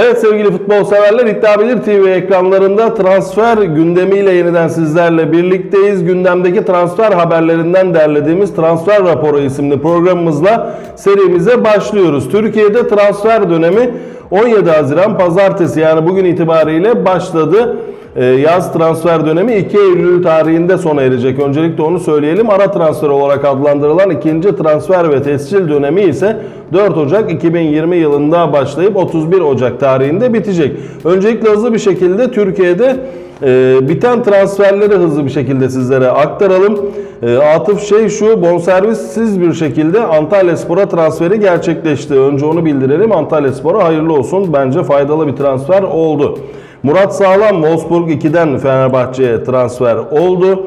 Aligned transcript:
Evet 0.00 0.18
sevgili 0.18 0.50
futbol 0.50 0.84
severler 0.84 1.26
İddia 1.26 1.60
Bilir 1.60 1.78
TV 1.78 2.08
ekranlarında 2.08 2.94
transfer 2.94 3.58
gündemiyle 3.58 4.32
yeniden 4.32 4.68
sizlerle 4.68 5.32
birlikteyiz. 5.32 6.04
Gündemdeki 6.04 6.64
transfer 6.64 7.12
haberlerinden 7.12 7.94
derlediğimiz 7.94 8.54
Transfer 8.54 9.04
Raporu 9.04 9.38
isimli 9.38 9.82
programımızla 9.82 10.78
serimize 10.96 11.64
başlıyoruz. 11.64 12.28
Türkiye'de 12.28 12.88
transfer 12.88 13.50
dönemi 13.50 13.90
17 14.30 14.70
Haziran 14.70 15.18
Pazartesi 15.18 15.80
yani 15.80 16.08
bugün 16.08 16.24
itibariyle 16.24 17.04
başladı. 17.04 17.76
Ee, 18.16 18.24
Yaz 18.24 18.72
transfer 18.72 19.26
dönemi 19.26 19.54
2 19.56 19.78
Eylül 19.78 20.22
tarihinde 20.22 20.78
sona 20.78 21.02
erecek. 21.02 21.40
Öncelikle 21.40 21.82
onu 21.82 22.00
söyleyelim. 22.00 22.50
Ara 22.50 22.70
transfer 22.70 23.08
olarak 23.08 23.44
adlandırılan 23.44 24.10
ikinci 24.10 24.56
transfer 24.56 25.10
ve 25.10 25.22
tescil 25.22 25.68
dönemi 25.68 26.00
ise 26.02 26.36
4 26.72 26.96
Ocak 26.96 27.32
2020 27.32 27.96
yılında 27.96 28.52
başlayıp 28.52 28.96
31 28.96 29.40
Ocak 29.40 29.80
tarihinde 29.80 30.34
bitecek. 30.34 30.76
Öncelikle 31.04 31.50
hızlı 31.50 31.74
bir 31.74 31.78
şekilde 31.78 32.30
Türkiye'de 32.30 32.96
e, 33.42 33.78
biten 33.88 34.22
transferleri 34.22 34.94
hızlı 34.94 35.24
bir 35.24 35.30
şekilde 35.30 35.68
sizlere 35.68 36.08
aktaralım. 36.08 36.80
E, 37.22 37.36
Atıf 37.36 37.82
şey 37.82 38.08
şu 38.08 38.42
bonservissiz 38.42 39.40
bir 39.40 39.52
şekilde 39.52 40.00
Antalya 40.04 40.56
Spor'a 40.56 40.88
transferi 40.88 41.40
gerçekleşti. 41.40 42.14
Önce 42.14 42.46
onu 42.46 42.64
bildirelim. 42.64 43.12
Antalya 43.12 43.52
Spor'a 43.52 43.84
hayırlı 43.84 44.12
olsun. 44.12 44.52
Bence 44.52 44.82
faydalı 44.82 45.26
bir 45.26 45.36
transfer 45.36 45.82
oldu. 45.82 46.38
Murat 46.82 47.14
Sağlam 47.16 47.62
Wolfsburg 47.62 48.10
2'den 48.10 48.58
Fenerbahçe'ye 48.58 49.44
transfer 49.44 49.96
oldu. 49.96 50.66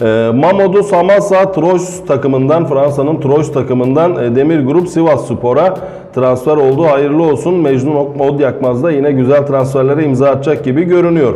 E, 0.00 0.30
Mamadou 0.34 0.82
Samassa 0.82 1.52
Troyes 1.52 2.06
takımından 2.06 2.66
Fransa'nın 2.66 3.20
Troyes 3.20 3.52
takımından 3.52 4.24
e, 4.24 4.36
Demir 4.36 4.66
Grup 4.66 4.88
Sivas 4.88 5.26
Spor'a 5.26 5.74
transfer 6.14 6.56
oldu. 6.56 6.84
Hayırlı 6.84 7.22
olsun. 7.22 7.54
Mecnun 7.54 7.94
Odyakmaz 8.18 8.82
da 8.82 8.90
yine 8.90 9.12
güzel 9.12 9.46
transferlere 9.46 10.04
imza 10.04 10.30
atacak 10.30 10.64
gibi 10.64 10.82
görünüyor. 10.82 11.34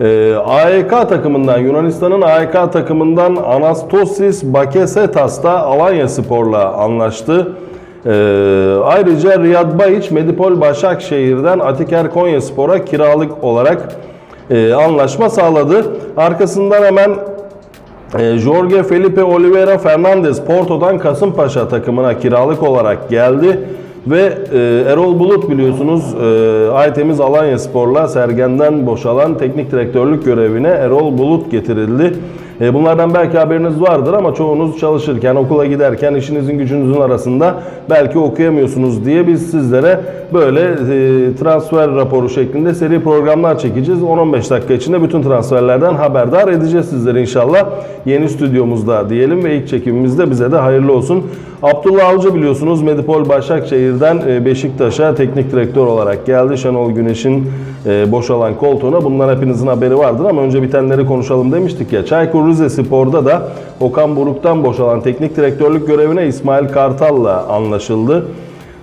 E, 0.00 0.34
AEK 0.46 0.90
takımından 0.90 1.58
Yunanistan'ın 1.58 2.22
AEK 2.22 2.72
takımından 2.72 3.36
Anastosis 3.36 4.44
Bakesetas 4.44 5.44
da 5.44 5.62
Alanya 5.62 6.08
Spor'la 6.08 6.72
anlaştı. 6.72 7.52
Ee, 8.06 8.10
ayrıca 8.84 9.42
Riyad 9.42 9.78
Bayiç 9.78 10.10
Medipol 10.10 10.60
Başakşehir'den 10.60 11.58
Atiker 11.58 12.10
Konyaspor'a 12.10 12.84
kiralık 12.84 13.44
olarak 13.44 13.88
e, 14.50 14.72
anlaşma 14.72 15.30
sağladı. 15.30 15.84
Arkasından 16.16 16.82
hemen 16.82 17.10
e, 18.18 18.38
Jorge 18.38 18.82
Felipe 18.82 19.24
Oliveira 19.24 19.78
Fernandez 19.78 20.40
Porto'dan 20.44 20.98
Kasımpaşa 20.98 21.68
takımına 21.68 22.18
kiralık 22.18 22.62
olarak 22.62 23.10
geldi. 23.10 23.60
Ve 24.06 24.32
e, 24.52 24.84
Erol 24.92 25.18
Bulut 25.18 25.50
biliyorsunuz 25.50 26.14
e, 26.14 26.70
Aytemiz 26.70 27.20
Alanya 27.20 27.58
Spor'la 27.58 28.08
Sergen'den 28.08 28.86
boşalan 28.86 29.38
teknik 29.38 29.72
direktörlük 29.72 30.24
görevine 30.24 30.68
Erol 30.68 31.18
Bulut 31.18 31.50
getirildi. 31.50 32.14
E, 32.62 32.74
bunlardan 32.74 33.14
belki 33.14 33.38
haberiniz 33.38 33.80
vardır 33.80 34.12
ama 34.12 34.34
çoğunuz 34.34 34.78
çalışırken, 34.78 35.34
okula 35.34 35.66
giderken, 35.66 36.14
işinizin 36.14 36.58
gücünüzün 36.58 37.00
arasında 37.00 37.54
belki 37.90 38.18
okuyamıyorsunuz 38.18 39.04
diye 39.04 39.26
biz 39.26 39.50
sizlere 39.50 40.00
böyle 40.34 40.60
e, 40.60 41.36
transfer 41.36 41.94
raporu 41.94 42.28
şeklinde 42.28 42.74
seri 42.74 43.02
programlar 43.02 43.58
çekeceğiz. 43.58 44.02
10-15 44.02 44.50
dakika 44.50 44.74
içinde 44.74 45.02
bütün 45.02 45.22
transferlerden 45.22 45.94
haberdar 45.94 46.48
edeceğiz 46.48 46.88
sizleri 46.88 47.20
inşallah. 47.20 47.66
Yeni 48.06 48.28
stüdyomuzda 48.28 49.10
diyelim 49.10 49.44
ve 49.44 49.56
ilk 49.56 49.68
çekimimizde 49.68 50.30
bize 50.30 50.52
de 50.52 50.56
hayırlı 50.56 50.92
olsun. 50.92 51.24
Abdullah 51.62 52.08
Avcı 52.08 52.34
biliyorsunuz 52.34 52.82
Medipol 52.82 53.28
Başakşehir'den 53.28 54.22
e, 54.28 54.44
Beşiktaş'a 54.44 55.14
teknik 55.14 55.52
direktör 55.52 55.86
olarak 55.86 56.26
geldi. 56.26 56.58
Şenol 56.58 56.90
Güneş'in 56.90 57.46
e, 57.86 58.12
boşalan 58.12 58.54
koltuğuna. 58.54 59.04
Bundan 59.04 59.36
hepinizin 59.36 59.66
haberi 59.66 59.98
vardır 59.98 60.24
ama 60.24 60.42
önce 60.42 60.62
bitenleri 60.62 61.06
konuşalım 61.06 61.52
demiştik 61.52 61.92
ya. 61.92 62.04
Çaykur 62.04 62.48
Rize 62.52 62.70
Spor'da 62.70 63.24
da 63.24 63.42
Okan 63.80 64.16
Buruk'tan 64.16 64.64
boşalan 64.64 65.00
teknik 65.00 65.36
direktörlük 65.36 65.86
görevine 65.86 66.26
İsmail 66.26 66.68
Kartal'la 66.68 67.46
anlaşıldı. 67.46 68.26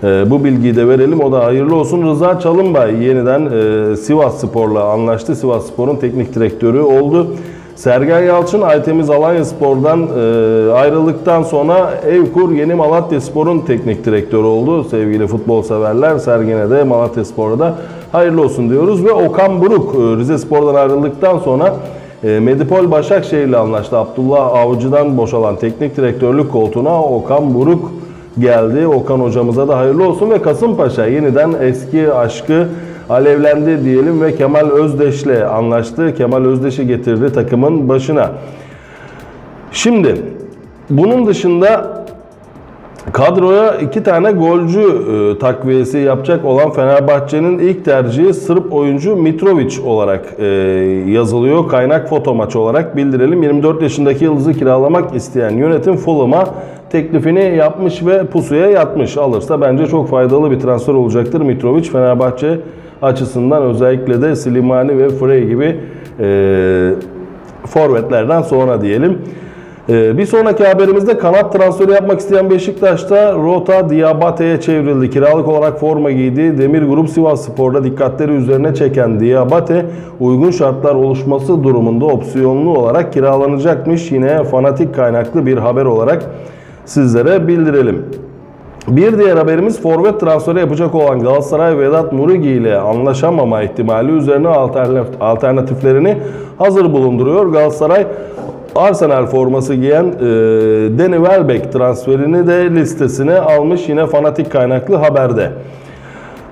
E, 0.04 0.32
bu 0.32 0.44
bilgiyi 0.44 0.76
de 0.76 0.88
verelim. 0.88 1.20
O 1.24 1.32
da 1.32 1.46
hayırlı 1.46 1.76
olsun. 1.76 2.12
Rıza 2.12 2.40
Çalınbay 2.40 3.04
yeniden 3.04 3.46
e, 3.46 3.96
Sivas 3.96 4.42
Spor'la 4.42 4.84
anlaştı. 4.84 5.36
Sivas 5.36 5.68
Spor'un 5.68 5.96
teknik 5.96 6.36
direktörü 6.36 6.80
oldu. 6.80 7.28
Sergen 7.76 8.20
Yalçın 8.20 8.62
Aytemiz 8.62 9.10
Alanya 9.10 9.46
Spor'dan 9.46 10.02
e, 10.02 10.72
ayrıldıktan 10.72 11.44
sonra 11.44 11.94
Evkur 12.08 12.52
Yeni 12.52 12.76
Malatya 12.76 13.22
Spor'un 13.22 13.60
teknik 13.60 14.06
direktörü 14.06 14.44
oldu. 14.46 14.84
Sevgili 14.84 15.28
futbol 15.28 15.62
severler 15.62 16.18
Sergen'e 16.18 16.70
de 16.70 16.84
Malatya 16.84 17.26
Spor'a 17.26 17.60
da 17.60 17.76
hayırlı 18.12 18.42
olsun 18.42 18.70
diyoruz. 18.70 19.06
Ve 19.06 19.12
Okan 19.12 19.62
Buruk 19.62 19.96
e, 19.96 20.18
Rize 20.18 20.38
Spor'dan 20.38 20.76
ayrıldıktan 20.76 21.38
sonra 21.38 21.76
Medipol 22.24 22.92
Başakşehir 22.92 23.48
ile 23.48 23.58
anlaştı. 23.58 23.98
Abdullah 23.98 24.54
Avcı'dan 24.54 25.18
boşalan 25.18 25.56
teknik 25.56 25.98
direktörlük 25.98 26.52
koltuğuna 26.52 27.04
Okan 27.04 27.54
Buruk 27.54 27.92
geldi. 28.40 28.88
Okan 28.88 29.20
hocamıza 29.20 29.68
da 29.68 29.78
hayırlı 29.78 30.08
olsun 30.08 30.30
ve 30.30 30.42
Kasımpaşa 30.42 31.06
yeniden 31.06 31.54
eski 31.62 32.14
aşkı 32.14 32.68
alevlendi 33.10 33.86
diyelim 33.86 34.22
ve 34.22 34.36
Kemal 34.36 34.70
Özdeş'le 34.70 35.44
anlaştı. 35.52 36.16
Kemal 36.16 36.46
Özdeş'i 36.46 36.88
getirdi 36.88 37.34
takımın 37.34 37.90
başına. 37.90 38.32
Şimdi 39.72 40.16
bunun 40.90 41.28
dışında 41.28 41.99
kadroya 43.14 43.76
iki 43.76 44.04
tane 44.04 44.32
golcü 44.32 44.82
e, 44.82 45.40
takviyesi 45.40 45.98
yapacak 45.98 46.46
olan 46.46 46.72
Fenerbahçe'nin 46.72 47.60
ilk 47.60 47.86
tercihi 47.86 48.34
Sırp 48.34 48.74
oyuncu 48.74 49.16
Mitrovic 49.16 49.82
olarak 49.86 50.26
e, 50.40 50.46
yazılıyor. 51.08 51.68
Kaynak 51.68 52.10
foto 52.10 52.36
maçı 52.36 52.60
olarak 52.60 52.98
bildirelim. 52.98 53.44
24 53.44 53.82
yaşındaki 53.82 54.24
yıldızı 54.24 54.54
kiralamak 54.54 55.16
isteyen 55.16 55.50
yönetim 55.50 55.96
Fulham'a 55.96 56.46
teklifini 56.90 57.56
yapmış 57.56 58.06
ve 58.06 58.26
pusuya 58.26 58.70
yatmış. 58.70 59.18
Alırsa 59.18 59.62
bence 59.62 59.88
çok 59.88 60.10
faydalı 60.10 60.52
bir 60.52 60.60
transfer 60.60 60.94
olacaktır 60.94 61.42
Mitrovic. 61.42 61.84
Fenerbahçe 61.84 62.60
açısından 63.02 63.64
özellikle 63.64 64.22
de 64.22 64.36
Slimani 64.36 64.98
ve 64.98 65.10
Frey 65.10 65.48
gibi 65.48 65.80
e, 66.20 66.94
forvetlerden 67.66 68.42
sonra 68.42 68.82
diyelim. 68.82 69.18
E, 69.90 70.18
bir 70.18 70.26
sonraki 70.26 70.66
haberimizde 70.66 71.18
kanat 71.18 71.54
transferi 71.54 71.92
yapmak 71.92 72.20
isteyen 72.20 72.50
Beşiktaş'ta 72.50 73.34
Rota 73.34 73.90
Diabate'ye 73.90 74.62
çevrildi. 74.62 75.10
Kiralık 75.10 75.48
olarak 75.48 75.80
forma 75.80 76.12
giydi. 76.12 76.58
Demir 76.58 76.82
Grup 76.82 77.10
Sivas 77.10 77.46
Spor'da 77.46 77.84
dikkatleri 77.84 78.32
üzerine 78.32 78.74
çeken 78.76 79.20
Diabate 79.20 79.86
uygun 80.20 80.52
şartlar 80.52 80.96
oluşması 80.96 81.64
durumunda 81.64 82.06
opsiyonlu 82.06 82.78
olarak 82.78 83.14
kiralanacakmış. 83.14 84.12
Yine 84.12 84.44
fanatik 84.44 84.96
kaynaklı 84.96 85.46
bir 85.46 85.58
haber 85.58 85.86
olarak 85.86 86.26
sizlere 86.86 87.48
bildirelim. 87.48 88.06
Bir 88.88 89.18
diğer 89.20 89.38
haberimiz 89.38 89.82
forvet 89.82 90.20
transferi 90.20 90.60
yapacak 90.60 90.96
olan 90.96 91.20
Galatasaray 91.20 91.78
Vedat 91.78 92.14
Murigi 92.14 92.50
ile 92.50 92.78
anlaşamama 92.78 93.64
ihtimali 93.64 94.12
üzerine 94.12 94.48
alternatiflerini 95.20 96.18
hazır 96.58 96.94
bulunduruyor. 96.94 97.46
Galatasaray 97.46 98.06
Arsenal 98.76 99.26
forması 99.26 99.76
giyen 99.76 100.04
e, 100.04 100.22
Danny 101.00 101.16
Welbeck 101.16 101.74
transferini 101.74 102.48
de 102.48 102.76
listesine 102.76 103.40
almış 103.40 103.90
yine 103.90 104.08
fanatik 104.08 104.52
kaynaklı 104.52 104.96
haberde. 104.96 105.52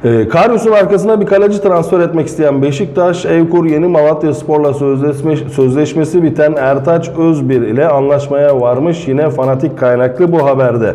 E, 0.04 0.28
Karius'un 0.28 0.72
arkasına 0.72 1.22
bir 1.22 1.26
kaleci 1.26 1.62
transfer 1.62 2.00
etmek 2.00 2.28
isteyen 2.28 2.62
Beşiktaş, 2.62 3.26
Evkur 3.26 3.66
Yeni 3.66 3.88
Malatya 3.88 4.34
Spor'la 4.34 4.74
sözleşme, 4.74 5.36
sözleşmesi 5.36 6.24
biten 6.24 6.56
Ertaç 6.58 7.10
Özbir 7.10 7.62
ile 7.62 7.88
anlaşmaya 7.88 8.62
varmış 8.62 9.08
yine 9.08 9.30
fanatik 9.30 9.80
kaynaklı 9.80 10.32
bu 10.32 10.46
haberde. 10.46 10.94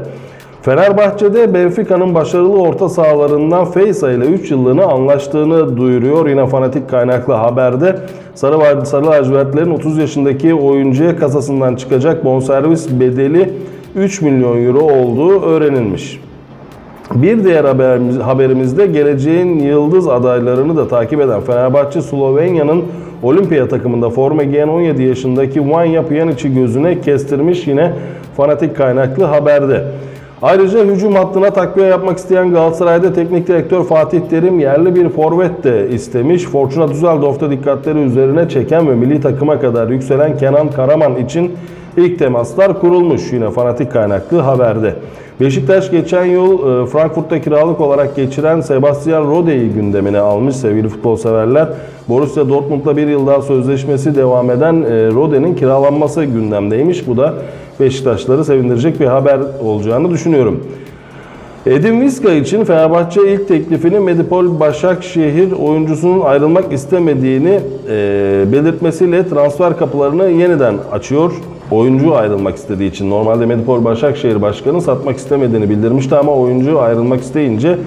Fenerbahçe'de 0.62 1.54
Benfica'nın 1.54 2.14
başarılı 2.14 2.62
orta 2.62 2.88
sahalarından 2.88 3.64
Feysa 3.64 4.12
ile 4.12 4.24
3 4.24 4.50
yıllığına 4.50 4.84
anlaştığını 4.84 5.76
duyuruyor. 5.76 6.28
Yine 6.28 6.46
fanatik 6.46 6.90
kaynaklı 6.90 7.34
haberde 7.34 7.96
Sarı, 8.34 8.86
Sarı 8.86 9.06
lacivertlerin 9.06 9.70
30 9.70 9.98
yaşındaki 9.98 10.54
oyuncuya 10.54 11.16
kasasından 11.16 11.76
çıkacak 11.76 12.24
bonservis 12.24 12.90
bedeli 12.90 13.52
3 13.96 14.22
milyon 14.22 14.66
euro 14.66 14.80
olduğu 14.80 15.42
öğrenilmiş. 15.42 16.20
Bir 17.14 17.44
diğer 17.44 17.64
haberimiz, 17.64 18.18
haberimizde 18.18 18.86
geleceğin 18.86 19.58
yıldız 19.58 20.08
adaylarını 20.08 20.76
da 20.76 20.88
takip 20.88 21.20
eden 21.20 21.40
Fenerbahçe 21.40 22.02
Slovenya'nın 22.02 22.84
Olimpiya 23.22 23.68
takımında 23.68 24.10
forma 24.10 24.42
giyen 24.42 24.68
17 24.68 25.02
yaşındaki 25.02 25.70
Vanya 25.70 26.08
Pjanic'i 26.08 26.54
gözüne 26.54 27.00
kestirmiş 27.00 27.66
yine 27.66 27.92
fanatik 28.36 28.76
kaynaklı 28.76 29.24
haberde. 29.24 29.84
Ayrıca 30.42 30.84
hücum 30.84 31.14
hattına 31.14 31.50
takviye 31.50 31.86
yapmak 31.86 32.18
isteyen 32.18 32.50
Galatasaray'da 32.50 33.12
teknik 33.12 33.48
direktör 33.48 33.84
Fatih 33.84 34.20
Terim 34.30 34.60
yerli 34.60 34.94
bir 34.94 35.08
forvet 35.08 35.64
de 35.64 35.88
istemiş. 35.90 36.44
Fortuna 36.44 36.88
Düsseldorf'ta 36.88 37.50
dikkatleri 37.50 37.98
üzerine 37.98 38.48
çeken 38.48 38.88
ve 38.88 38.94
milli 38.94 39.20
takıma 39.20 39.60
kadar 39.60 39.88
yükselen 39.88 40.38
Kenan 40.38 40.70
Karaman 40.70 41.16
için 41.16 41.52
ilk 41.96 42.18
temaslar 42.18 42.80
kurulmuş 42.80 43.32
yine 43.32 43.50
fanatik 43.50 43.92
kaynaklı 43.92 44.38
haberde. 44.38 44.94
Beşiktaş 45.40 45.90
geçen 45.90 46.24
yıl 46.24 46.52
e, 46.52 46.86
Frankfurt'ta 46.86 47.40
kiralık 47.40 47.80
olarak 47.80 48.16
geçiren 48.16 48.60
Sebastian 48.60 49.24
Rode'yi 49.30 49.70
gündemine 49.70 50.18
almış 50.18 50.56
sevgili 50.56 50.88
futbol 50.88 51.16
severler. 51.16 51.68
Borussia 52.08 52.48
Dortmund'la 52.48 52.96
bir 52.96 53.06
yıl 53.06 53.26
daha 53.26 53.42
sözleşmesi 53.42 54.14
devam 54.14 54.50
eden 54.50 54.74
e, 54.74 55.06
Rode'nin 55.06 55.54
kiralanması 55.54 56.24
gündemdeymiş. 56.24 57.06
Bu 57.06 57.16
da 57.16 57.34
Beşiktaşları 57.82 58.44
sevindirecek 58.44 59.00
bir 59.00 59.06
haber 59.06 59.40
olacağını 59.64 60.10
düşünüyorum. 60.10 60.66
Edin 61.66 62.00
Viska 62.00 62.32
için 62.32 62.64
Fenerbahçe 62.64 63.32
ilk 63.32 63.48
teklifini 63.48 64.00
Medipol 64.00 64.60
Başakşehir 64.60 65.52
oyuncusunun 65.52 66.20
ayrılmak 66.20 66.72
istemediğini 66.72 67.60
e, 67.88 68.44
belirtmesiyle 68.52 69.28
transfer 69.28 69.78
kapılarını 69.78 70.30
yeniden 70.30 70.74
açıyor. 70.92 71.32
Oyuncu 71.70 72.16
ayrılmak 72.16 72.56
istediği 72.56 72.90
için 72.90 73.10
normalde 73.10 73.46
Medipol 73.46 73.84
Başakşehir 73.84 74.42
Başkanı 74.42 74.80
satmak 74.80 75.16
istemediğini 75.16 75.70
bildirmişti 75.70 76.16
ama 76.16 76.34
oyuncu 76.34 76.80
ayrılmak 76.80 77.20
isteyince 77.20 77.78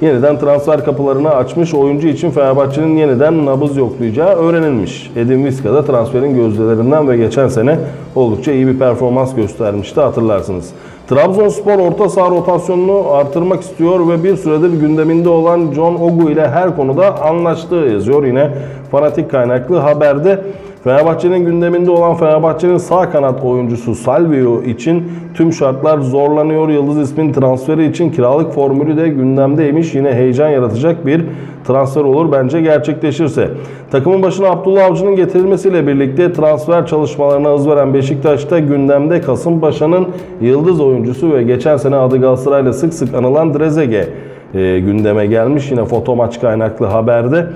yeniden 0.00 0.38
transfer 0.38 0.84
kapılarını 0.84 1.30
açmış 1.30 1.74
oyuncu 1.74 2.08
için 2.08 2.30
Fenerbahçe'nin 2.30 2.96
yeniden 2.96 3.46
nabız 3.46 3.76
yoklayacağı 3.76 4.36
öğrenilmiş. 4.36 5.10
Edin 5.16 5.44
Viska 5.44 5.74
da 5.74 5.84
transferin 5.84 6.34
gözdelerinden 6.34 7.08
ve 7.08 7.16
geçen 7.16 7.48
sene 7.48 7.78
oldukça 8.14 8.52
iyi 8.52 8.66
bir 8.66 8.78
performans 8.78 9.34
göstermişti 9.34 10.00
hatırlarsınız. 10.00 10.70
Trabzonspor 11.08 11.78
orta 11.78 12.08
saha 12.08 12.30
rotasyonunu 12.30 13.12
artırmak 13.12 13.62
istiyor 13.62 14.08
ve 14.08 14.24
bir 14.24 14.36
süredir 14.36 14.80
gündeminde 14.80 15.28
olan 15.28 15.72
John 15.72 15.94
Ogu 15.94 16.30
ile 16.30 16.48
her 16.48 16.76
konuda 16.76 17.22
anlaştığı 17.22 17.74
yazıyor 17.74 18.24
yine 18.24 18.50
fanatik 18.90 19.30
kaynaklı 19.30 19.76
haberde. 19.76 20.40
Fenerbahçe'nin 20.84 21.44
gündeminde 21.44 21.90
olan 21.90 22.14
Fenerbahçe'nin 22.14 22.78
sağ 22.78 23.10
kanat 23.10 23.44
oyuncusu 23.44 23.94
Salvio 23.94 24.62
için 24.62 25.12
tüm 25.34 25.52
şartlar 25.52 25.98
zorlanıyor. 25.98 26.68
Yıldız 26.68 26.98
ismin 26.98 27.32
transferi 27.32 27.86
için 27.86 28.10
kiralık 28.10 28.52
formülü 28.52 28.96
de 28.96 29.08
gündemdeymiş. 29.08 29.94
Yine 29.94 30.14
heyecan 30.14 30.48
yaratacak 30.48 31.06
bir 31.06 31.24
transfer 31.64 32.00
olur 32.00 32.32
bence 32.32 32.60
gerçekleşirse. 32.60 33.48
Takımın 33.90 34.22
başına 34.22 34.46
Abdullah 34.46 34.84
Avcı'nın 34.84 35.16
getirilmesiyle 35.16 35.86
birlikte 35.86 36.32
transfer 36.32 36.86
çalışmalarına 36.86 37.54
hız 37.54 37.68
veren 37.68 37.94
Beşiktaş'ta 37.94 38.58
gündemde 38.58 39.20
Kasımpaşa'nın 39.20 40.08
yıldız 40.40 40.80
oyuncusu 40.80 41.32
ve 41.32 41.42
geçen 41.42 41.76
sene 41.76 41.96
adı 41.96 42.20
Galatasaray'la 42.20 42.72
sık 42.72 42.94
sık 42.94 43.14
anılan 43.14 43.54
Drezege 43.54 44.08
e, 44.54 44.80
gündeme 44.80 45.26
gelmiş. 45.26 45.70
Yine 45.70 45.84
foto 45.84 46.16
maç 46.16 46.40
kaynaklı 46.40 46.86
haberde. 46.86 47.46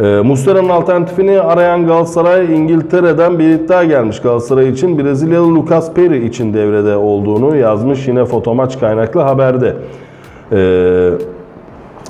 E, 0.00 0.04
Muslera'nın 0.04 0.68
alternatifini 0.68 1.40
arayan 1.40 1.86
Galatasaray 1.86 2.56
İngiltere'den 2.56 3.38
bir 3.38 3.48
iddia 3.48 3.84
gelmiş 3.84 4.20
Galatasaray 4.20 4.68
için. 4.68 4.98
Brezilyalı 4.98 5.54
Lucas 5.54 5.92
Perry 5.92 6.26
için 6.26 6.54
devrede 6.54 6.96
olduğunu 6.96 7.56
yazmış 7.56 8.08
yine 8.08 8.24
fotomaç 8.24 8.80
kaynaklı 8.80 9.20
haberde. 9.20 9.76
E, 10.52 11.10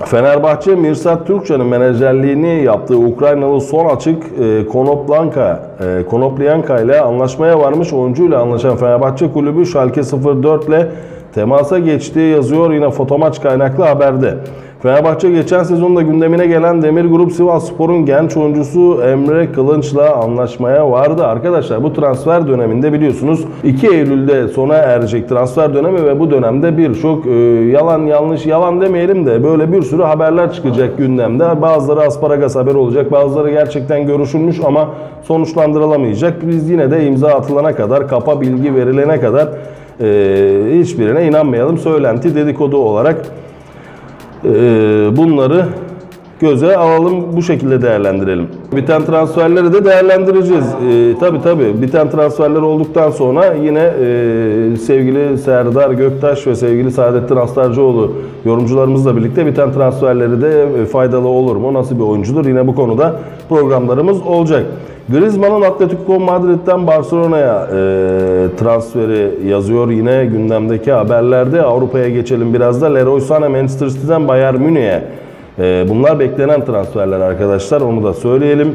Fenerbahçe 0.04 0.74
Mirsat 0.74 1.26
Türkçe'nin 1.26 1.66
menajerliğini 1.66 2.64
yaptığı 2.64 2.98
Ukraynalı 2.98 3.60
son 3.60 3.96
açık 3.96 4.24
e, 4.40 4.66
Konoplanka, 4.66 5.70
e, 5.80 6.06
Konoplyanka 6.06 6.80
ile 6.80 7.00
anlaşmaya 7.00 7.60
varmış 7.60 7.92
oyuncuyla 7.92 8.40
anlaşan 8.40 8.76
Fenerbahçe 8.76 9.32
kulübü 9.32 9.66
Schalke 9.66 10.02
04 10.02 10.68
ile 10.68 10.88
temasa 11.34 11.78
geçtiği 11.78 12.34
yazıyor 12.34 12.72
yine 12.72 12.90
fotomaç 12.90 13.42
kaynaklı 13.42 13.84
haberde. 13.84 14.34
Fenerbahçe 14.82 15.30
geçen 15.30 15.62
sezonda 15.62 16.02
gündemine 16.02 16.46
gelen 16.46 16.82
Demir 16.82 17.04
Grup 17.04 17.32
Sivas 17.32 17.68
Spor'un 17.68 18.06
genç 18.06 18.36
oyuncusu 18.36 19.02
Emre 19.02 19.52
Kılınç'la 19.52 20.16
anlaşmaya 20.16 20.90
vardı. 20.90 21.26
Arkadaşlar 21.26 21.82
bu 21.82 21.92
transfer 21.92 22.48
döneminde 22.48 22.92
biliyorsunuz 22.92 23.44
2 23.64 23.88
Eylül'de 23.88 24.48
sona 24.48 24.74
erecek 24.74 25.28
transfer 25.28 25.74
dönemi 25.74 26.04
ve 26.04 26.20
bu 26.20 26.30
dönemde 26.30 26.76
birçok 26.78 27.26
e, 27.26 27.30
yalan 27.72 28.06
yanlış 28.06 28.46
yalan 28.46 28.80
demeyelim 28.80 29.26
de 29.26 29.44
böyle 29.44 29.72
bir 29.72 29.82
sürü 29.82 30.02
haberler 30.02 30.52
çıkacak 30.52 30.98
gündemde. 30.98 31.62
Bazıları 31.62 32.00
asparagas 32.00 32.56
haber 32.56 32.74
olacak 32.74 33.12
bazıları 33.12 33.50
gerçekten 33.50 34.06
görüşülmüş 34.06 34.60
ama 34.64 34.88
sonuçlandırılamayacak. 35.22 36.48
Biz 36.48 36.70
yine 36.70 36.90
de 36.90 37.06
imza 37.06 37.28
atılana 37.28 37.74
kadar 37.74 38.08
kapa 38.08 38.40
bilgi 38.40 38.74
verilene 38.74 39.20
kadar 39.20 39.48
e, 40.00 40.80
hiçbirine 40.80 41.26
inanmayalım. 41.26 41.78
Söylenti 41.78 42.34
dedikodu 42.34 42.76
olarak 42.76 43.16
bunları 45.16 45.68
göze 46.42 46.76
alalım 46.76 47.36
bu 47.36 47.42
şekilde 47.42 47.82
değerlendirelim. 47.82 48.48
Biten 48.76 49.04
transferleri 49.04 49.72
de 49.72 49.84
değerlendireceğiz. 49.84 50.64
Ee, 50.64 51.18
tabii 51.20 51.42
tabii 51.42 51.82
biten 51.82 52.10
transferler 52.10 52.60
olduktan 52.60 53.10
sonra 53.10 53.54
yine 53.54 53.80
e, 53.80 54.76
sevgili 54.76 55.38
Serdar 55.38 55.90
Göktaş 55.90 56.46
ve 56.46 56.54
sevgili 56.54 56.90
Saadettin 56.90 57.36
Astarcıoğlu 57.36 58.12
yorumcularımızla 58.44 59.16
birlikte 59.16 59.46
biten 59.46 59.72
transferleri 59.72 60.42
de 60.42 60.66
e, 60.82 60.84
faydalı 60.86 61.28
olur 61.28 61.56
mu? 61.56 61.74
Nasıl 61.74 61.96
bir 61.96 62.04
oyuncudur? 62.04 62.46
Yine 62.46 62.66
bu 62.66 62.74
konuda 62.74 63.16
programlarımız 63.48 64.22
olacak. 64.22 64.66
Griezmann'ın 65.08 65.62
Atletico 65.62 66.20
Madrid'den 66.20 66.86
Barcelona'ya 66.86 67.68
e, 67.72 67.76
transferi 68.56 69.48
yazıyor 69.48 69.90
yine 69.90 70.26
gündemdeki 70.26 70.92
haberlerde. 70.92 71.62
Avrupa'ya 71.62 72.08
geçelim 72.08 72.54
biraz 72.54 72.82
da. 72.82 72.86
Leroy 72.86 73.20
Sané 73.20 73.48
Manchester 73.48 73.88
City'den 73.88 74.28
Bayern 74.28 74.60
Münih'e. 74.60 75.21
E, 75.58 75.86
bunlar 75.88 76.18
beklenen 76.18 76.64
transferler 76.64 77.20
arkadaşlar 77.20 77.80
onu 77.80 78.04
da 78.04 78.14
söyleyelim. 78.14 78.74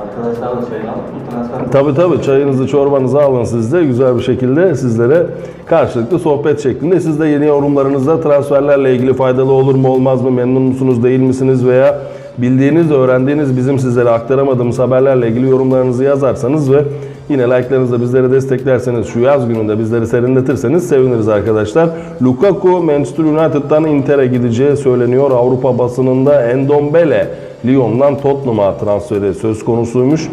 Arkadaşlar 0.00 0.62
da 0.62 0.68
çayını 0.70 0.90
alıp 0.90 1.02
bu 1.14 1.30
transfer 1.30 1.72
Tabii 1.72 1.94
tabii 1.94 2.22
çayınızı 2.22 2.66
çorbanızı 2.66 3.22
alın 3.22 3.44
siz 3.44 3.72
de 3.72 3.84
güzel 3.84 4.16
bir 4.16 4.22
şekilde 4.22 4.74
sizlere 4.74 5.26
karşılıklı 5.66 6.18
sohbet 6.18 6.62
şeklinde 6.62 7.00
siz 7.00 7.20
de 7.20 7.26
yeni 7.26 7.46
yorumlarınızda 7.46 8.20
transferlerle 8.20 8.94
ilgili 8.94 9.14
faydalı 9.14 9.52
olur 9.52 9.74
mu 9.74 9.88
olmaz 9.88 10.22
mı 10.22 10.30
memnun 10.30 10.62
musunuz 10.62 11.02
değil 11.02 11.20
misiniz 11.20 11.66
veya 11.66 11.98
bildiğiniz 12.38 12.90
öğrendiğiniz 12.90 13.56
bizim 13.56 13.78
sizlere 13.78 14.10
aktaramadığımız 14.10 14.78
haberlerle 14.78 15.28
ilgili 15.28 15.50
yorumlarınızı 15.50 16.04
yazarsanız 16.04 16.72
ve 16.72 16.84
yine 17.30 17.42
like'larınızla 17.42 18.00
bizleri 18.00 18.32
desteklerseniz 18.32 19.06
şu 19.06 19.20
yaz 19.20 19.48
gününde 19.48 19.78
bizleri 19.78 20.06
serinletirseniz 20.06 20.88
seviniriz 20.88 21.28
arkadaşlar. 21.28 21.88
Lukaku 22.22 22.68
Manchester 22.68 23.24
United'dan 23.24 23.84
Inter'e 23.84 24.26
gideceği 24.26 24.76
söyleniyor. 24.76 25.30
Avrupa 25.30 25.78
basınında 25.78 26.42
Endombele 26.42 27.28
Lyon'dan 27.66 28.18
Tottenham'a 28.18 28.76
transferi 28.76 29.34
söz 29.34 29.64
konusuymuş. 29.64 30.28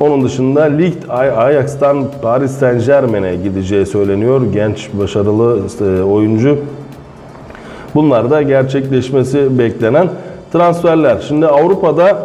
Onun 0.00 0.24
dışında 0.24 0.62
Lig 0.62 0.94
Ajax'tan 1.36 2.04
Paris 2.22 2.50
Saint 2.50 2.86
Germain'e 2.86 3.36
gideceği 3.36 3.86
söyleniyor. 3.86 4.42
Genç, 4.52 4.90
başarılı 4.92 5.60
oyuncu. 6.04 6.58
Bunlar 7.94 8.30
da 8.30 8.42
gerçekleşmesi 8.42 9.58
beklenen 9.58 10.08
transferler. 10.52 11.24
Şimdi 11.28 11.46
Avrupa'da 11.46 12.18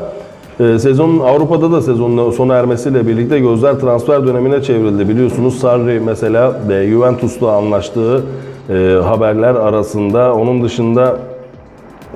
e, 0.59 0.79
sezonun 0.79 1.19
Avrupa'da 1.19 1.71
da 1.71 1.81
sezonun 1.81 2.31
sona 2.31 2.55
ermesiyle 2.55 3.07
birlikte 3.07 3.39
gözler 3.39 3.73
transfer 3.79 4.27
dönemine 4.27 4.61
çevrildi. 4.61 5.09
Biliyorsunuz 5.09 5.59
Sarri 5.59 5.99
mesela 5.99 6.59
e, 6.71 6.87
Juventus'la 6.89 7.51
anlaştığı 7.51 8.23
e, 8.69 8.73
haberler 9.03 9.55
arasında. 9.55 10.35
Onun 10.35 10.63
dışında 10.63 11.17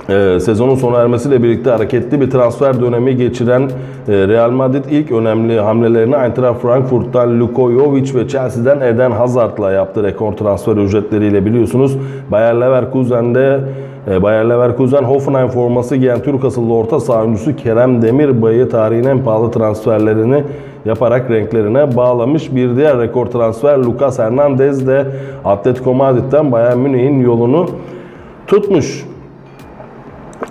ee, 0.10 0.40
sezonun 0.40 0.76
sona 0.76 0.98
ermesiyle 0.98 1.44
birlikte 1.44 1.70
hareketli 1.70 2.22
bir 2.22 2.32
transfer 2.32 2.82
dönemi 2.82 3.18
geçiren 3.18 3.62
e, 3.62 4.28
Real 4.28 4.52
Madrid 4.52 4.86
ilk 4.92 5.12
önemli 5.12 5.60
hamlelerini 5.60 6.16
Eintracht 6.16 6.62
Frankfurt'tan 6.62 7.40
Luko 7.40 7.72
Jovic 7.72 8.16
ve 8.16 8.28
Chelsea'den 8.28 8.80
Eden 8.80 9.12
Hazard'la 9.12 9.72
yaptı 9.72 10.04
rekor 10.04 10.34
transfer 10.34 10.78
ücretleriyle 10.78 11.46
biliyorsunuz. 11.46 11.98
Bayer 12.32 12.56
Leverkusen'de 12.56 13.60
e, 13.60 13.93
Bayer 14.08 14.50
Leverkusen 14.50 15.04
Hoffenheim 15.04 15.48
forması 15.48 15.96
giyen 15.96 16.20
Türk 16.20 16.46
asıllı 16.46 16.74
orta 16.74 17.00
saha 17.00 17.22
oyuncusu 17.22 17.56
Kerem 17.56 18.02
Demirbay'ı 18.02 18.70
tarihin 18.70 19.04
en 19.04 19.24
pahalı 19.24 19.52
transferlerini 19.52 20.44
yaparak 20.86 21.32
renklerine 21.32 21.96
bağlamış. 21.96 22.56
Bir 22.56 22.76
diğer 22.76 23.00
rekor 23.00 23.26
transfer 23.26 23.78
Lucas 23.78 24.20
Hernandez 24.20 24.88
de 24.88 25.06
Atletico 25.46 25.94
Madrid'den 25.94 26.52
Bayern 26.52 26.78
Münih'in 26.78 27.20
yolunu 27.22 27.66
tutmuş. 28.48 29.06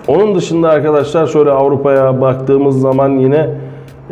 Onun 0.08 0.34
dışında 0.34 0.68
arkadaşlar 0.70 1.26
şöyle 1.26 1.50
Avrupa'ya 1.50 2.20
baktığımız 2.20 2.80
zaman 2.80 3.10
yine 3.10 3.50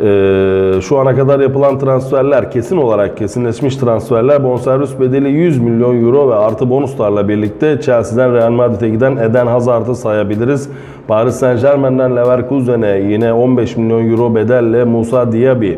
e, 0.03 0.81
şu 0.81 0.99
ana 0.99 1.15
kadar 1.15 1.39
yapılan 1.39 1.79
transferler 1.79 2.51
kesin 2.51 2.77
olarak 2.77 3.17
kesinleşmiş 3.17 3.75
transferler 3.75 4.43
bonservis 4.43 4.99
bedeli 4.99 5.29
100 5.29 5.59
milyon 5.59 6.05
euro 6.05 6.29
ve 6.29 6.35
artı 6.35 6.69
bonuslarla 6.69 7.29
birlikte 7.29 7.81
Chelsea'den 7.81 8.33
Real 8.33 8.51
Madrid'e 8.51 8.89
giden 8.89 9.17
Eden 9.17 9.47
Hazard'ı 9.47 9.95
sayabiliriz. 9.95 10.69
Paris 11.07 11.35
Saint 11.35 11.61
Germain'den 11.61 12.15
Leverkusen'e 12.15 12.99
yine 12.99 13.33
15 13.33 13.77
milyon 13.77 14.11
euro 14.11 14.35
bedelle 14.35 14.83
Musa 14.83 15.31
Diaby 15.31 15.73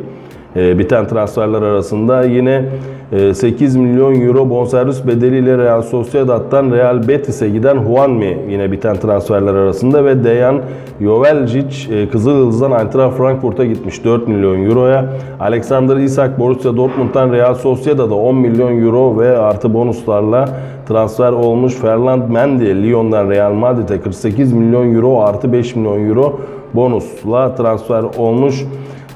e, 0.56 0.80
biten 0.80 1.08
transferler 1.08 1.62
arasında 1.62 2.24
yine 2.24 2.66
e, 3.12 3.34
8 3.34 3.76
milyon 3.76 4.22
euro 4.22 4.50
bonservis 4.50 5.08
bedeliyle 5.08 5.58
Real 5.58 5.82
Sociedad'dan 5.82 6.72
Real 6.72 7.08
Betis'e 7.08 7.50
giden 7.50 7.84
Juanmi 7.84 8.38
yine 8.50 8.72
biten 8.72 8.96
transferler 8.96 9.54
arasında 9.54 10.06
ve 10.06 10.24
Dejan 10.24 10.62
Joveljic 11.02 11.94
e, 11.96 12.10
Kızılyıldız'dan 12.10 12.72
Eintracht 12.72 13.18
Frankfurt'a 13.18 13.66
gitmiş 13.66 14.06
4 14.06 14.28
milyon 14.28 14.66
euroya. 14.66 15.06
Alexander 15.40 15.98
Isak 15.98 16.40
Borussia 16.40 16.78
Dortmund'dan 16.78 17.32
Real 17.32 17.56
Sociedad'a 17.56 18.16
10 18.16 18.36
milyon 18.36 18.86
euro 18.86 19.20
ve 19.20 19.38
artı 19.38 19.74
bonuslarla 19.74 20.50
transfer 20.88 21.32
olmuş. 21.32 21.74
Ferland 21.74 22.30
Mendy 22.30 22.84
Lyon'dan 22.84 23.30
Real 23.30 23.54
Madrid'e 23.54 24.02
48 24.02 24.54
milyon 24.54 24.96
euro 24.96 25.22
artı 25.22 25.54
5 25.54 25.76
milyon 25.76 26.10
euro 26.10 26.40
bonusla 26.74 27.56
transfer 27.56 28.04
olmuş. 28.18 28.64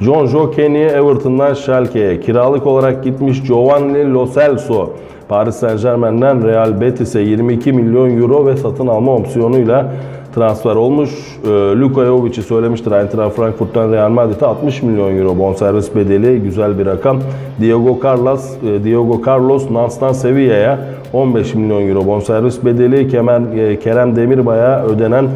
John 0.01 0.27
Joe 0.27 0.51
Kenny 0.51 0.83
Everton'dan 0.83 1.53
Schalke'ye 1.53 2.19
kiralık 2.19 2.67
olarak 2.67 3.03
gitmiş 3.03 3.43
Giovanni 3.43 4.13
Lo 4.13 4.27
Celso 4.33 4.89
Paris 5.29 5.55
Saint 5.55 5.81
Germain'den 5.81 6.47
Real 6.47 6.81
Betis'e 6.81 7.19
22 7.19 7.73
milyon 7.73 8.21
euro 8.21 8.45
ve 8.45 8.57
satın 8.57 8.87
alma 8.87 9.15
opsiyonuyla 9.15 9.93
transfer 10.35 10.75
olmuş. 10.75 11.09
Ee, 11.43 11.49
Luka 11.49 12.05
Jovic'i 12.05 12.41
söylemiştir. 12.41 12.91
Eintracht 12.91 13.35
Frankfurt'tan 13.35 13.91
Real 13.91 14.09
Madrid'e 14.09 14.45
60 14.45 14.83
milyon 14.83 15.17
euro 15.17 15.39
bonservis 15.39 15.95
bedeli 15.95 16.41
güzel 16.41 16.79
bir 16.79 16.85
rakam. 16.85 17.19
Diego 17.61 17.99
Carlos, 18.03 18.53
e, 18.63 18.83
Diego 18.83 19.21
Carlos 19.25 19.71
Nance'dan 19.71 20.13
Sevilla'ya 20.13 20.79
15 21.13 21.55
milyon 21.55 21.89
euro 21.89 22.05
bonservis 22.07 22.65
bedeli. 22.65 23.07
Kemal, 23.07 23.57
e, 23.57 23.79
Kerem 23.79 24.15
Demirbay'a 24.15 24.85
ödenen 24.85 25.27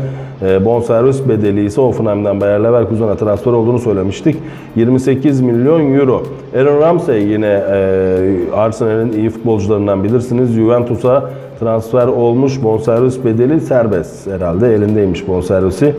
bonservis 0.65 1.29
bedeli 1.29 1.65
ise 1.65 1.81
Hoffenheim'den 1.81 2.41
Bayer 2.41 2.63
Leverkusen'a 2.63 3.15
transfer 3.15 3.51
olduğunu 3.51 3.79
söylemiştik. 3.79 4.35
28 4.75 5.41
milyon 5.41 5.93
euro. 5.93 6.23
Aaron 6.57 6.81
Ramsey 6.81 7.23
yine 7.23 7.63
e, 7.71 8.55
Arsenal'in 8.55 9.11
iyi 9.11 9.29
futbolcularından 9.29 10.03
bilirsiniz. 10.03 10.53
Juventus'a 10.53 11.29
transfer 11.59 12.07
olmuş. 12.07 12.63
Bonservis 12.63 13.25
bedeli 13.25 13.61
serbest 13.61 14.27
herhalde. 14.27 14.75
Elindeymiş 14.75 15.27
bonservisi. 15.27 15.95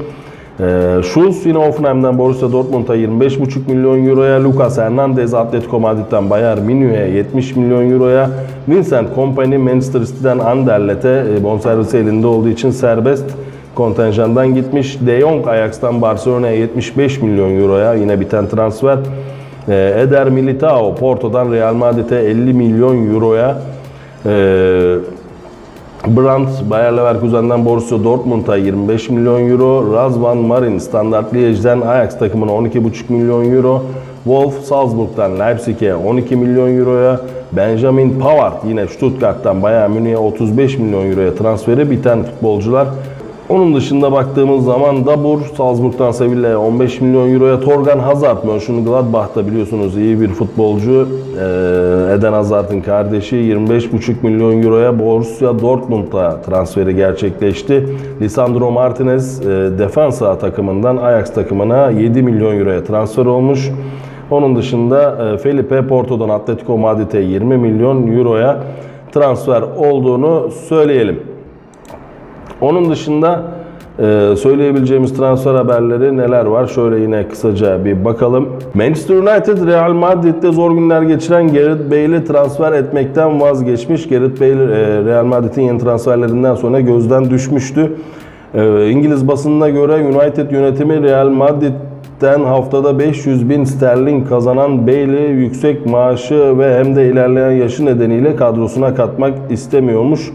Ee, 0.61 1.01
yine 1.45 1.59
Hoffenheim'den 1.59 2.19
Borussia 2.19 2.53
Dortmund'a 2.53 2.97
25,5 2.97 3.73
milyon 3.73 4.07
euroya, 4.07 4.45
Lucas 4.45 4.79
Hernandez 4.79 5.35
Atletico 5.35 5.81
Madrid'den 5.81 6.31
Bayern 6.31 6.61
Münih'e 6.61 7.09
70 7.11 7.57
milyon 7.57 7.91
euroya, 7.91 8.31
Vincent 8.69 9.15
Kompany 9.15 9.59
Manchester 9.59 10.01
City'den 10.01 10.39
Anderlet'e 10.39 11.25
e, 11.37 11.45
bonservisi 11.45 11.97
elinde 11.97 12.27
olduğu 12.27 12.49
için 12.49 12.71
serbest 12.71 13.25
kontenjandan 13.75 14.55
gitmiş. 14.55 14.99
De 15.07 15.21
Jong 15.21 15.49
Ajax'tan 15.49 16.03
Barcelona'ya 16.03 16.55
75 16.55 17.23
milyon 17.23 17.61
euroya 17.61 17.95
yine 17.95 18.21
biten 18.21 18.47
transfer. 18.47 18.99
Ee, 19.69 19.95
Eder 19.99 20.27
Militao 20.27 20.95
Porto'dan 20.95 21.53
Real 21.53 21.75
Madrid'e 21.75 22.19
50 22.19 22.53
milyon 22.53 23.15
euroya. 23.15 23.59
Ee, 24.27 24.97
Brandt 26.07 26.71
Bayer 26.71 26.93
Leverkusen'den 26.93 27.65
Borussia 27.65 28.05
Dortmund'a 28.05 28.57
25 28.57 29.11
milyon 29.11 29.51
euro, 29.51 29.95
Razvan 29.95 30.39
Marin 30.39 30.79
Standard 30.79 31.33
Liège'den 31.35 31.81
Ajax 31.81 32.19
takımına 32.19 32.51
12,5 32.51 33.13
milyon 33.13 33.53
euro, 33.57 33.83
Wolf 34.25 34.65
Salzburg'dan 34.65 35.39
Leipzig'e 35.39 35.95
12 35.95 36.37
milyon 36.37 36.79
euroya, 36.79 37.21
Benjamin 37.53 38.21
Pavard 38.21 38.65
yine 38.69 38.87
Stuttgart'tan 38.89 39.63
Bayern 39.63 39.91
Münih'e 39.91 40.17
35 40.17 40.79
milyon 40.79 41.11
euroya 41.11 41.35
transferi 41.35 41.91
biten 41.91 42.23
futbolcular. 42.23 42.87
Onun 43.53 43.75
dışında 43.75 44.13
baktığımız 44.13 44.65
zaman 44.65 45.07
Dabur 45.07 45.41
Salzburg'dan 45.57 46.11
Sevilla'ya 46.11 46.61
15 46.61 47.01
milyon 47.01 47.35
euroya 47.35 47.61
Torgan 47.61 47.99
Hazard 47.99 48.45
Mönchengladbach'ta 48.45 49.47
biliyorsunuz 49.47 49.97
iyi 49.97 50.21
bir 50.21 50.29
futbolcu. 50.29 51.09
Ee, 51.39 52.15
Eden 52.15 52.33
Hazard'ın 52.33 52.81
kardeşi 52.81 53.37
25,5 53.37 54.15
milyon 54.23 54.63
euroya 54.63 54.99
Borussia 54.99 55.59
Dortmund'a 55.59 56.41
transferi 56.41 56.97
gerçekleşti. 56.97 57.89
Lisandro 58.21 58.71
Martinez 58.71 59.41
e, 59.41 59.45
Defensa 59.79 60.39
takımından 60.39 60.97
Ajax 60.97 61.35
takımına 61.35 61.91
7 61.91 62.23
milyon 62.23 62.59
euroya 62.59 62.85
transfer 62.85 63.27
olmuş. 63.27 63.71
Onun 64.31 64.57
dışında 64.57 65.29
e, 65.35 65.39
Felipe 65.39 65.87
Porto'dan 65.87 66.29
Atletico 66.29 66.79
Madrid'e 66.79 67.21
20 67.21 67.57
milyon 67.57 68.17
euroya 68.17 68.61
transfer 69.13 69.63
olduğunu 69.63 70.51
söyleyelim. 70.69 71.32
Onun 72.63 72.91
dışında 72.91 73.43
e, 73.99 74.35
söyleyebileceğimiz 74.37 75.17
transfer 75.17 75.55
haberleri 75.55 76.17
neler 76.17 76.45
var? 76.45 76.67
Şöyle 76.67 76.99
yine 76.99 77.29
kısaca 77.29 77.85
bir 77.85 78.05
bakalım. 78.05 78.49
Manchester 78.75 79.15
United 79.15 79.67
Real 79.67 79.93
Madrid'de 79.93 80.53
zor 80.53 80.71
günler 80.71 81.03
geçiren 81.03 81.53
Gareth 81.53 81.91
Bale'i 81.91 82.25
transfer 82.25 82.73
etmekten 82.73 83.41
vazgeçmiş. 83.41 84.09
Gareth 84.09 84.41
Bale 84.41 84.51
e, 84.51 85.05
Real 85.05 85.25
Madrid'in 85.25 85.63
yeni 85.63 85.79
transferlerinden 85.79 86.55
sonra 86.55 86.81
gözden 86.81 87.31
düşmüştü. 87.31 87.93
E, 88.55 88.91
İngiliz 88.91 89.29
basınına 89.29 89.69
göre 89.69 89.93
United 89.93 90.51
yönetimi 90.51 91.03
Real 91.03 91.29
Madrid'den 91.29 92.41
haftada 92.45 92.99
500 92.99 93.49
bin 93.49 93.65
sterlin 93.65 94.25
kazanan 94.25 94.87
Bale'i 94.87 95.31
yüksek 95.31 95.87
maaşı 95.87 96.59
ve 96.59 96.79
hem 96.79 96.97
de 96.97 97.09
ilerleyen 97.09 97.51
yaşı 97.51 97.87
nedeniyle 97.87 98.37
kadrosuna 98.37 98.95
katmak 98.95 99.35
istemiyormuş. 99.51 100.31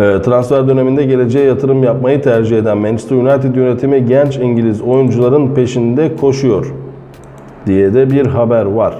E, 0.00 0.22
Transfer 0.22 0.68
döneminde 0.68 1.04
geleceğe 1.04 1.44
yatırım 1.44 1.84
yapmayı 1.84 2.22
tercih 2.22 2.58
eden 2.58 2.78
Manchester 2.78 3.16
United 3.16 3.54
yönetimi 3.54 4.06
genç 4.06 4.36
İngiliz 4.36 4.82
oyuncuların 4.82 5.54
peşinde 5.54 6.16
koşuyor 6.16 6.74
diye 7.66 7.94
de 7.94 8.10
bir 8.10 8.26
haber 8.26 8.64
var. 8.64 8.94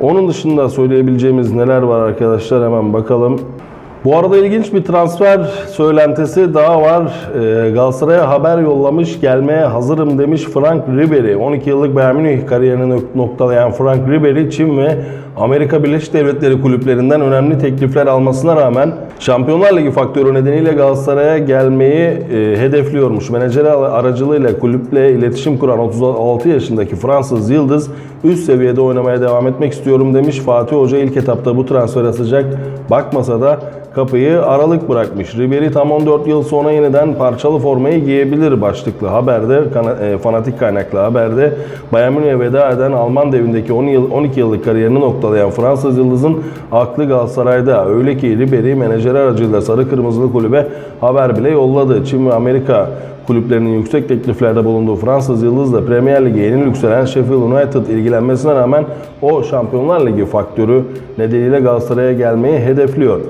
Onun 0.00 0.28
dışında 0.28 0.68
söyleyebileceğimiz 0.68 1.52
neler 1.52 1.82
var 1.82 2.00
arkadaşlar 2.00 2.64
hemen 2.64 2.92
bakalım. 2.92 3.40
Bu 4.04 4.16
arada 4.16 4.36
ilginç 4.36 4.72
bir 4.72 4.84
transfer 4.84 5.38
söylentisi 5.68 6.54
daha 6.54 6.82
var. 6.82 7.02
Ee, 7.34 7.70
Galatasaray'a 7.70 8.28
haber 8.28 8.58
yollamış, 8.58 9.20
gelmeye 9.20 9.64
hazırım 9.64 10.18
demiş 10.18 10.42
Frank 10.42 10.88
Ribery. 10.88 11.36
12 11.36 11.70
yıllık 11.70 11.94
Bayern 11.94 12.16
Münih 12.16 12.46
kariyerini 12.46 13.02
noktalayan 13.14 13.70
Frank 13.70 14.08
Ribery, 14.08 14.50
Çin 14.50 14.78
ve 14.78 14.96
Amerika 15.36 15.84
Birleşik 15.84 16.12
Devletleri 16.12 16.62
kulüplerinden 16.62 17.20
önemli 17.20 17.58
teklifler 17.58 18.06
almasına 18.06 18.56
rağmen 18.56 18.92
Şampiyonlar 19.18 19.76
Ligi 19.76 19.90
faktörü 19.90 20.34
nedeniyle 20.34 20.72
Galatasaray'a 20.72 21.38
gelmeyi 21.38 22.06
e, 22.06 22.56
hedefliyormuş. 22.58 23.30
Menajeri 23.30 23.70
aracılığıyla 23.70 24.58
kulüple 24.58 25.12
iletişim 25.12 25.58
kuran 25.58 25.78
36 25.78 26.48
yaşındaki 26.48 26.96
Fransız 26.96 27.50
Yıldız 27.50 27.90
üst 28.24 28.44
seviyede 28.44 28.80
oynamaya 28.80 29.20
devam 29.20 29.46
etmek 29.46 29.72
istiyorum 29.72 30.14
demiş. 30.14 30.38
Fatih 30.38 30.76
Hoca 30.76 30.98
ilk 30.98 31.16
etapta 31.16 31.56
bu 31.56 31.66
transfere 31.66 32.12
sıcak 32.12 32.44
bakmasa 32.90 33.40
da 33.40 33.60
kapıyı 33.94 34.42
aralık 34.42 34.88
bırakmış. 34.88 35.34
Ribery 35.38 35.70
tam 35.70 35.90
14 35.90 36.26
yıl 36.26 36.42
sonra 36.42 36.72
yeniden 36.72 37.14
parçalı 37.14 37.58
formayı 37.58 38.04
giyebilir 38.04 38.60
başlıklı 38.60 39.08
haberde, 39.08 39.62
e, 40.02 40.18
fanatik 40.18 40.58
kaynaklı 40.58 40.98
haberde 40.98 41.52
Bayern 41.92 42.12
Münih'e 42.12 42.40
veda 42.40 42.70
eden 42.70 42.92
Alman 42.92 43.32
devindeki 43.32 43.72
10 43.72 43.84
yıl, 43.84 44.10
12 44.10 44.40
yıllık 44.40 44.64
kariyerini 44.64 45.00
noktalayan 45.22 45.50
Fransız 45.50 45.98
Yıldız'ın 45.98 46.36
aklı 46.72 47.04
Galatasaray'da. 47.08 47.88
Öyle 47.88 48.16
ki 48.16 48.38
Ribery 48.38 48.74
menajeri 48.74 49.18
aracılığıyla 49.18 49.60
Sarı 49.60 49.90
Kırmızılı 49.90 50.32
kulübe 50.32 50.66
haber 51.00 51.36
bile 51.36 51.50
yolladı. 51.50 52.04
Çin 52.04 52.26
ve 52.26 52.34
Amerika 52.34 52.90
kulüplerinin 53.26 53.70
yüksek 53.70 54.08
tekliflerde 54.08 54.64
bulunduğu 54.64 54.96
Fransız 54.96 55.42
Yıldız'la 55.42 55.84
Premier 55.84 56.26
Lig'e 56.26 56.40
yeni 56.40 56.62
yükselen 56.64 57.04
Sheffield 57.04 57.42
United 57.42 57.86
ilgilenmesine 57.86 58.54
rağmen 58.54 58.84
o 59.22 59.42
Şampiyonlar 59.42 60.06
Ligi 60.06 60.24
faktörü 60.24 60.82
nedeniyle 61.18 61.60
Galatasaray'a 61.60 62.12
gelmeyi 62.12 62.58
hedefliyor. 62.58 63.20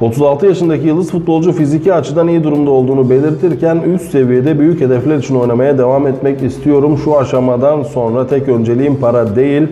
36 0.00 0.46
yaşındaki 0.46 0.86
yıldız 0.86 1.10
futbolcu 1.10 1.52
fiziki 1.52 1.94
açıdan 1.94 2.28
iyi 2.28 2.44
durumda 2.44 2.70
olduğunu 2.70 3.10
belirtirken 3.10 3.80
üst 3.94 4.10
seviyede 4.10 4.58
büyük 4.58 4.80
hedefler 4.80 5.16
için 5.16 5.34
oynamaya 5.34 5.78
devam 5.78 6.06
etmek 6.06 6.42
istiyorum. 6.42 6.98
Şu 7.04 7.18
aşamadan 7.18 7.82
sonra 7.82 8.26
tek 8.26 8.48
önceliğim 8.48 8.96
para 8.96 9.36
değil, 9.36 9.68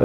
ee, 0.00 0.04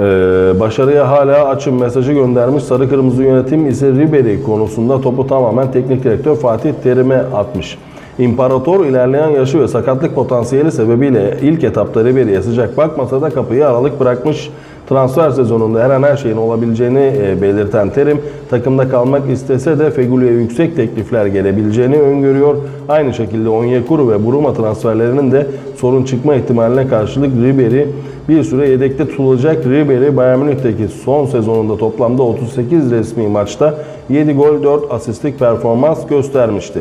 başarıya 0.60 1.10
hala 1.10 1.48
açım 1.48 1.80
mesajı 1.80 2.12
göndermiş. 2.12 2.64
Sarı 2.64 2.88
Kırmızı 2.88 3.22
yönetim 3.22 3.68
ise 3.68 3.92
Ribery 3.92 4.42
konusunda 4.42 5.00
topu 5.00 5.26
tamamen 5.26 5.72
teknik 5.72 6.04
direktör 6.04 6.36
Fatih 6.36 6.72
Terim'e 6.82 7.16
atmış. 7.16 7.78
İmparator 8.18 8.86
ilerleyen 8.86 9.28
yaşı 9.28 9.60
ve 9.60 9.68
sakatlık 9.68 10.14
potansiyeli 10.14 10.72
sebebiyle 10.72 11.38
ilk 11.42 11.64
etapta 11.64 12.04
Ribery'e 12.04 12.42
sıcak 12.42 12.76
bakmasa 12.76 13.22
da 13.22 13.30
kapıyı 13.30 13.68
aralık 13.68 14.00
bırakmış. 14.00 14.50
Transfer 14.90 15.30
sezonunda 15.30 15.82
her 15.82 15.90
an 15.90 16.02
her 16.02 16.16
şeyin 16.16 16.36
olabileceğini 16.36 17.12
e, 17.22 17.42
belirten 17.42 17.90
Terim, 17.90 18.20
takımda 18.50 18.88
kalmak 18.88 19.30
istese 19.30 19.78
de 19.78 19.90
Fegüli'ye 19.90 20.32
yüksek 20.32 20.76
teklifler 20.76 21.26
gelebileceğini 21.26 21.96
öngörüyor. 21.96 22.56
Aynı 22.88 23.14
şekilde 23.14 23.48
Onyekuru 23.48 24.10
ve 24.10 24.26
Buruma 24.26 24.54
transferlerinin 24.54 25.32
de 25.32 25.46
sorun 25.76 26.04
çıkma 26.04 26.34
ihtimaline 26.34 26.88
karşılık 26.88 27.30
Ribery 27.30 27.84
bir 28.28 28.42
süre 28.42 28.68
yedekte 28.68 29.08
tutulacak. 29.08 29.66
Ribery 29.66 30.16
Bayern 30.16 30.38
Münih'teki 30.38 30.88
son 31.04 31.26
sezonunda 31.26 31.76
toplamda 31.76 32.22
38 32.22 32.90
resmi 32.90 33.28
maçta 33.28 33.74
7 34.08 34.32
gol 34.32 34.62
4 34.62 34.92
asistlik 34.92 35.38
performans 35.38 36.06
göstermişti. 36.06 36.80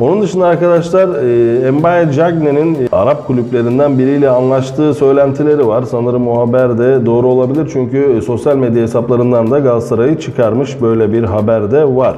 Onun 0.00 0.22
dışında 0.22 0.46
arkadaşlar 0.46 1.08
e, 1.66 1.70
Mbaye 1.70 2.12
Cagne'nin 2.12 2.74
e, 2.74 2.88
Arap 2.92 3.26
kulüplerinden 3.26 3.98
biriyle 3.98 4.30
anlaştığı 4.30 4.94
söylentileri 4.94 5.66
var. 5.66 5.82
Sanırım 5.82 6.28
o 6.28 6.40
haber 6.40 6.78
de 6.78 7.06
doğru 7.06 7.26
olabilir 7.26 7.70
çünkü 7.72 8.16
e, 8.16 8.20
sosyal 8.20 8.56
medya 8.56 8.82
hesaplarından 8.82 9.50
da 9.50 9.58
Galatasaray'ı 9.58 10.18
çıkarmış 10.18 10.82
böyle 10.82 11.12
bir 11.12 11.22
haber 11.24 11.70
de 11.70 11.96
var. 11.96 12.16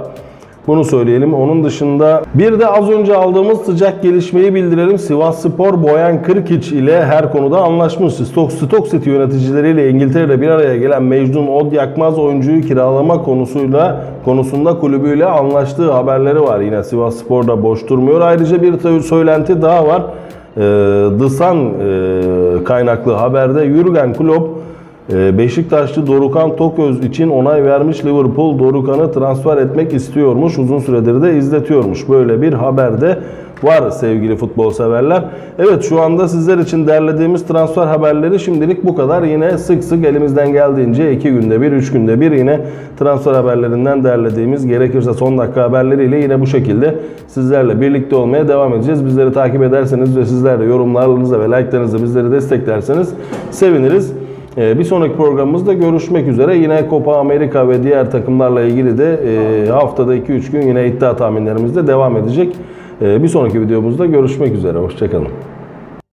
Bunu 0.66 0.84
söyleyelim. 0.84 1.34
Onun 1.34 1.64
dışında 1.64 2.22
bir 2.34 2.60
de 2.60 2.66
az 2.66 2.90
önce 2.90 3.16
aldığımız 3.16 3.60
sıcak 3.60 4.02
gelişmeyi 4.02 4.54
bildirelim. 4.54 4.98
Sivas 4.98 5.42
Spor 5.42 5.82
Boyan 5.82 6.22
Kırkiç 6.22 6.72
ile 6.72 7.04
her 7.04 7.32
konuda 7.32 7.62
anlaşmış. 7.62 8.14
Stoke, 8.14 8.54
Stoke 8.54 8.90
City 8.90 9.10
yöneticileriyle 9.10 9.90
İngiltere'de 9.90 10.40
bir 10.40 10.48
araya 10.48 10.76
gelen 10.76 11.02
Mecnun 11.02 11.46
Od 11.46 11.72
Yakmaz 11.72 12.18
oyuncuyu 12.18 12.60
kiralama 12.60 13.22
konusuyla 13.22 14.04
konusunda 14.24 14.78
kulübüyle 14.78 15.26
anlaştığı 15.26 15.92
haberleri 15.92 16.40
var. 16.40 16.60
Yine 16.60 16.84
Sivas 16.84 17.16
Spor'da 17.16 17.62
boş 17.62 17.88
durmuyor. 17.88 18.20
Ayrıca 18.20 18.62
bir 18.62 19.00
söylenti 19.00 19.62
daha 19.62 19.86
var. 19.86 20.02
Ee, 20.56 20.60
The 21.18 21.28
Sun 21.28 21.74
e, 22.60 22.64
kaynaklı 22.64 23.12
haberde 23.12 23.66
Jurgen 23.66 24.14
Klopp 24.14 24.61
Beşiktaşlı 25.12 26.06
Dorukan 26.06 26.56
Toköz 26.56 27.04
için 27.04 27.28
onay 27.28 27.64
vermiş 27.64 28.04
Liverpool 28.04 28.58
Dorukan'ı 28.58 29.12
transfer 29.12 29.56
etmek 29.56 29.94
istiyormuş. 29.94 30.58
Uzun 30.58 30.78
süredir 30.78 31.22
de 31.22 31.36
izletiyormuş. 31.36 32.08
Böyle 32.08 32.42
bir 32.42 32.52
haber 32.52 33.00
de 33.00 33.18
var 33.62 33.90
sevgili 33.90 34.36
futbol 34.36 34.70
severler. 34.70 35.24
Evet 35.58 35.84
şu 35.88 36.00
anda 36.00 36.28
sizler 36.28 36.58
için 36.58 36.86
derlediğimiz 36.86 37.42
transfer 37.42 37.86
haberleri 37.86 38.40
şimdilik 38.40 38.84
bu 38.84 38.96
kadar. 38.96 39.22
Yine 39.22 39.58
sık 39.58 39.84
sık 39.84 40.04
elimizden 40.04 40.52
geldiğince 40.52 41.12
2 41.12 41.30
günde 41.30 41.60
bir, 41.60 41.72
3 41.72 41.92
günde 41.92 42.20
bir 42.20 42.32
yine 42.32 42.60
transfer 42.98 43.32
haberlerinden 43.32 44.04
derlediğimiz 44.04 44.66
gerekirse 44.66 45.14
son 45.14 45.38
dakika 45.38 45.62
haberleriyle 45.62 46.18
yine 46.18 46.40
bu 46.40 46.46
şekilde 46.46 46.94
sizlerle 47.28 47.80
birlikte 47.80 48.16
olmaya 48.16 48.48
devam 48.48 48.74
edeceğiz. 48.74 49.06
Bizleri 49.06 49.32
takip 49.32 49.62
ederseniz 49.62 50.16
ve 50.16 50.24
sizler 50.24 50.60
de 50.60 50.64
yorumlarınızla 50.64 51.40
ve 51.40 51.44
like'larınızla 51.44 52.02
bizleri 52.02 52.32
desteklerseniz 52.32 53.14
seviniriz. 53.50 54.21
Ee, 54.56 54.78
Bir 54.78 54.84
sonraki 54.84 55.16
programımızda 55.16 55.72
görüşmek 55.72 56.28
üzere. 56.28 56.56
Yine 56.56 56.84
Copa 56.90 57.16
Amerika 57.16 57.68
ve 57.68 57.82
diğer 57.82 58.10
takımlarla 58.10 58.62
ilgili 58.62 58.98
de 58.98 59.20
e, 59.66 59.70
haftada 59.70 60.16
2-3 60.16 60.52
gün 60.52 60.62
yine 60.62 60.86
iddia 60.86 61.16
tahminlerimizde 61.16 61.86
devam 61.86 62.16
edecek. 62.16 62.56
Ee, 63.02 63.22
Bir 63.22 63.28
sonraki 63.28 63.60
videomuzda 63.60 64.06
görüşmek 64.06 64.54
üzere. 64.54 64.78
Hoşçakalın. 64.78 65.28